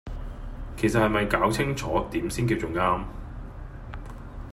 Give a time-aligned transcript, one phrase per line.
[0.77, 3.03] 其實係咪攪清楚點先叫做啱